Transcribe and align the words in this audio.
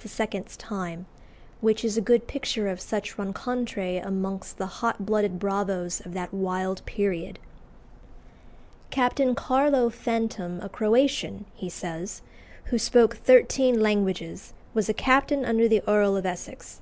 's 0.00 0.56
time, 0.56 1.06
which 1.60 1.84
is 1.84 1.96
a 1.96 2.00
good 2.00 2.28
picture 2.28 2.68
of 2.68 2.80
such 2.80 3.18
rencontres 3.18 4.00
amongst 4.04 4.56
the 4.56 4.66
hot 4.78 5.04
blooded 5.04 5.40
bravos 5.40 5.98
of 6.06 6.14
that 6.14 6.32
wild 6.32 6.86
period. 6.86 7.40
"Captain 8.90 9.34
Carlo 9.34 9.90
Fantom, 9.90 10.60
a 10.60 10.68
Croatian," 10.68 11.46
he 11.52 11.68
says, 11.68 12.22
"who 12.66 12.78
spoke 12.78 13.16
thirteen 13.16 13.80
languages, 13.82 14.52
was 14.72 14.88
a 14.88 14.94
captain 14.94 15.44
under 15.44 15.66
the 15.66 15.82
Earl 15.88 16.16
of 16.16 16.24
Essex. 16.24 16.80